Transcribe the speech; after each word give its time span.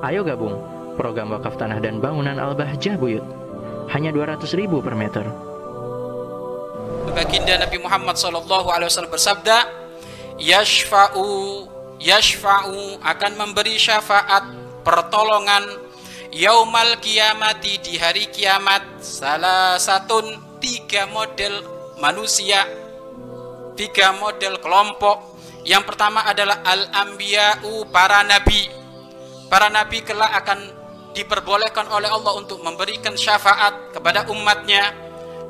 Ayo 0.00 0.24
gabung 0.24 0.56
program 0.96 1.28
wakaf 1.36 1.60
tanah 1.60 1.76
dan 1.80 2.00
bangunan 2.00 2.40
Al-Bahjah 2.40 2.96
Buyut. 2.96 3.24
Hanya 3.92 4.12
200 4.12 4.48
ribu 4.56 4.80
per 4.80 4.96
meter. 4.96 5.28
Baginda 7.10 7.60
Nabi 7.60 7.76
Muhammad 7.82 8.16
SAW 8.16 9.10
bersabda, 9.12 9.66
Yashfa'u, 10.40 11.66
Yashfa'u 12.00 12.96
akan 13.02 13.32
memberi 13.36 13.76
syafaat 13.76 14.46
pertolongan 14.80 15.68
yaumal 16.32 16.96
kiamati 17.02 17.82
di 17.82 18.00
hari 18.00 18.30
kiamat 18.30 19.02
salah 19.02 19.76
satu 19.76 20.22
tiga 20.62 21.10
model 21.10 21.60
manusia 21.98 22.62
tiga 23.74 24.14
model 24.16 24.62
kelompok 24.62 25.36
yang 25.66 25.82
pertama 25.82 26.22
adalah 26.24 26.62
al-anbiya'u 26.62 27.84
para 27.90 28.22
nabi 28.22 28.79
para 29.50 29.66
nabi 29.66 30.06
kelak 30.06 30.30
akan 30.40 30.70
diperbolehkan 31.10 31.90
oleh 31.90 32.06
Allah 32.06 32.38
untuk 32.38 32.62
memberikan 32.62 33.18
syafaat 33.18 33.90
kepada 33.90 34.30
umatnya. 34.30 34.94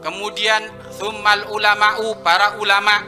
Kemudian 0.01 0.65
thummal 0.97 1.53
ulama'u 1.53 2.25
para 2.25 2.57
ulama. 2.57 3.05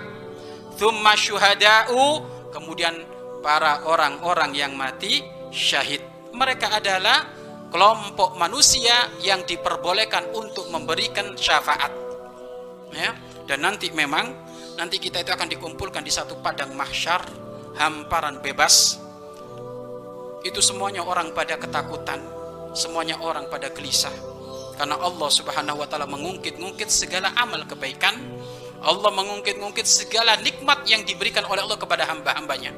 Thumma 0.77 1.16
syuhada'u 1.16 2.20
kemudian 2.52 2.92
para 3.41 3.88
orang-orang 3.88 4.52
yang 4.52 4.77
mati 4.77 5.24
syahid. 5.48 6.05
Mereka 6.37 6.68
adalah 6.68 7.24
kelompok 7.73 8.37
manusia 8.37 9.09
yang 9.24 9.48
diperbolehkan 9.48 10.29
untuk 10.37 10.68
memberikan 10.68 11.32
syafaat. 11.32 11.90
Ya 12.93 13.16
dan 13.46 13.68
nanti 13.68 13.90
memang 13.90 14.32
nanti 14.79 15.02
kita 15.02 15.20
itu 15.20 15.35
akan 15.35 15.51
dikumpulkan 15.51 16.07
di 16.07 16.13
satu 16.13 16.38
padang 16.38 16.73
mahsyar 16.79 17.20
hamparan 17.76 18.38
bebas 18.38 19.01
itu 20.43 20.59
semuanya 20.59 21.07
orang 21.07 21.30
pada 21.32 21.57
ketakutan 21.59 22.18
semuanya 22.73 23.21
orang 23.21 23.46
pada 23.52 23.68
gelisah. 23.68 24.12
Karena 24.76 24.96
Allah 24.96 25.29
Subhanahu 25.29 25.85
wa 25.85 25.87
taala 25.87 26.09
mengungkit-ungkit 26.09 26.88
segala 26.88 27.30
amal 27.37 27.62
kebaikan 27.68 28.16
Allah 28.82 29.15
mengungkit-ungkit 29.15 29.87
segala 29.87 30.35
nikmat 30.43 30.82
yang 30.90 31.07
diberikan 31.07 31.46
oleh 31.46 31.63
Allah 31.63 31.79
kepada 31.79 32.02
hamba-hambanya. 32.10 32.74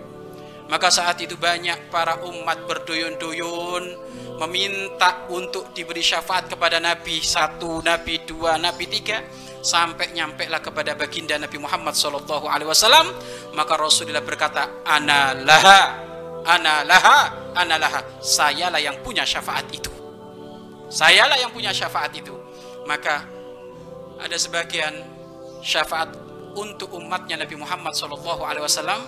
Maka 0.69 0.93
saat 0.93 1.21
itu 1.21 1.37
banyak 1.37 1.89
para 1.89 2.21
umat 2.29 2.69
berduyun-duyun 2.69 3.85
meminta 4.41 5.25
untuk 5.33 5.73
diberi 5.73 6.05
syafaat 6.05 6.53
kepada 6.53 6.81
Nabi 6.81 7.21
satu, 7.25 7.81
Nabi 7.85 8.25
dua, 8.29 8.61
Nabi 8.61 8.85
tiga 8.89 9.25
sampai 9.65 10.13
nyampe 10.13 10.45
lah 10.49 10.61
kepada 10.61 10.93
baginda 10.93 11.41
Nabi 11.41 11.57
Muhammad 11.57 11.97
Wasallam. 11.97 13.07
Maka 13.57 13.77
Rasulullah 13.81 14.25
berkata 14.25 14.85
ana 14.85 15.33
laha 15.33 15.81
ana 16.45 16.85
ana 17.55 17.79
laha 17.79 18.03
sayalah 18.21 18.79
yang 18.83 18.99
punya 19.01 19.23
syafaat 19.23 19.67
itu. 19.71 19.91
Sayalah 20.91 21.39
yang 21.41 21.51
punya 21.51 21.73
syafaat 21.75 22.13
itu. 22.15 22.35
Maka 22.85 23.25
ada 24.21 24.37
sebagian 24.37 24.93
syafaat 25.65 26.13
untuk 26.55 26.95
umatnya 26.95 27.41
Nabi 27.41 27.59
Muhammad 27.59 27.97
Sallallahu 27.97 28.47
Alaihi 28.47 28.63
Wasallam 28.63 29.01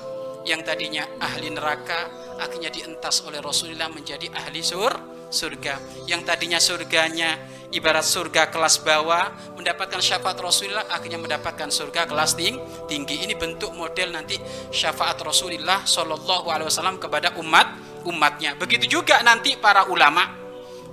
yang 0.46 0.62
tadinya 0.62 1.06
ahli 1.18 1.50
neraka 1.50 2.10
akhirnya 2.38 2.70
dientas 2.70 3.22
oleh 3.26 3.42
Rasulullah 3.42 3.90
menjadi 3.90 4.30
ahli 4.34 4.62
sur 4.62 4.90
surga. 5.26 6.06
Yang 6.06 6.22
tadinya 6.22 6.58
surganya 6.62 7.34
ibarat 7.74 8.06
surga 8.06 8.48
kelas 8.54 8.82
bawah 8.82 9.54
mendapatkan 9.58 9.98
syafaat 9.98 10.38
Rasulullah 10.38 10.86
akhirnya 10.86 11.18
mendapatkan 11.18 11.66
surga 11.70 12.06
kelas 12.06 12.38
ting 12.38 12.58
tinggi. 12.86 13.26
Ini 13.26 13.34
bentuk 13.34 13.74
model 13.74 14.14
nanti 14.14 14.38
syafaat 14.70 15.18
Rasulullah 15.22 15.82
Shallallahu 15.82 16.46
Alaihi 16.50 16.70
Wasallam 16.70 17.02
kepada 17.02 17.34
umat 17.42 17.66
umatnya. 18.06 18.54
Begitu 18.54 18.86
juga 18.98 19.20
nanti 19.26 19.58
para 19.58 19.90
ulama. 19.90 20.46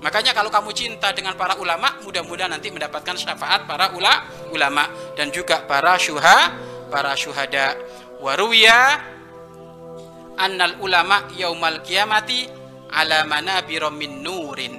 Makanya 0.04 0.36
kalau 0.36 0.52
kamu 0.52 0.76
cinta 0.76 1.16
dengan 1.16 1.40
para 1.40 1.56
ulama 1.56 1.96
mudah-mudahan 2.04 2.52
nanti 2.52 2.68
mendapatkan 2.74 3.16
syafaat 3.16 3.64
para 3.64 3.96
ula, 3.96 4.28
ulama 4.52 4.92
dan 5.16 5.32
juga 5.32 5.64
para 5.64 5.96
syuha 5.96 6.52
para 6.92 7.16
syuhada. 7.16 7.80
Waruya 8.20 9.00
annal 10.36 10.76
ulama 10.84 11.32
yaumal 11.40 11.80
kiamati 11.80 12.52
ala 12.92 13.24
manabira 13.24 13.88
min 13.88 14.20
nurin. 14.20 14.76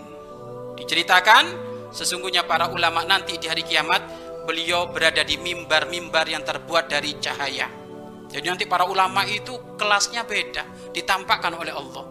Diceritakan 0.76 1.44
sesungguhnya 1.88 2.44
para 2.44 2.68
ulama 2.68 3.00
nanti 3.08 3.40
di 3.40 3.48
hari 3.48 3.64
kiamat 3.64 4.04
beliau 4.44 4.92
berada 4.92 5.24
di 5.24 5.40
mimbar-mimbar 5.40 6.28
yang 6.28 6.44
terbuat 6.44 6.92
dari 6.92 7.16
cahaya 7.16 7.83
jadi 8.34 8.50
nanti 8.50 8.66
para 8.66 8.82
ulama 8.82 9.22
itu 9.22 9.78
kelasnya 9.78 10.26
beda 10.26 10.90
ditampakkan 10.90 11.54
oleh 11.54 11.70
Allah 11.70 12.04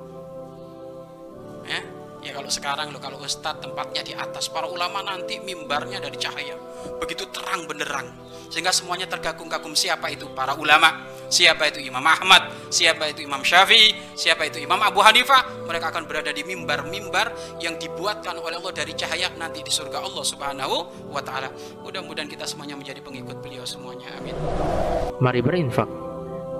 ya, 1.67 1.79
ya 2.23 2.31
kalau 2.31 2.47
sekarang 2.47 2.95
lo 2.95 3.03
kalau 3.03 3.19
ustadz 3.19 3.59
tempatnya 3.59 4.07
di 4.07 4.15
atas 4.15 4.47
para 4.47 4.71
ulama 4.71 5.03
nanti 5.03 5.43
mimbarnya 5.43 5.99
dari 5.99 6.15
cahaya 6.15 6.55
begitu 7.03 7.27
terang 7.27 7.67
benderang 7.67 8.07
sehingga 8.47 8.71
semuanya 8.71 9.11
tergagum-gagum 9.11 9.75
siapa 9.75 10.07
itu 10.15 10.31
para 10.31 10.55
ulama 10.55 11.13
siapa 11.33 11.65
itu 11.73 11.81
Imam 11.81 12.05
Ahmad, 12.05 12.69
siapa 12.69 13.09
itu 13.09 13.25
Imam 13.25 13.41
Syafi'i, 13.41 14.13
siapa 14.13 14.45
itu 14.45 14.61
Imam 14.61 14.77
Abu 14.77 15.01
Hanifah, 15.01 15.65
mereka 15.65 15.89
akan 15.89 16.05
berada 16.05 16.29
di 16.29 16.45
mimbar-mimbar 16.45 17.57
yang 17.57 17.73
dibuatkan 17.81 18.37
oleh 18.37 18.61
Allah 18.61 18.69
dari 18.69 18.93
cahaya 18.93 19.33
nanti 19.33 19.65
di 19.65 19.73
surga 19.73 20.05
Allah 20.05 20.21
Subhanahu 20.21 21.09
wa 21.09 21.21
taala. 21.25 21.49
Mudah-mudahan 21.81 22.29
kita 22.29 22.45
semuanya 22.45 22.77
menjadi 22.77 23.01
pengikut 23.01 23.41
beliau 23.41 23.65
semuanya. 23.65 24.13
Amin. 24.13 24.37
Mari 25.17 25.41
berinfak 25.41 26.02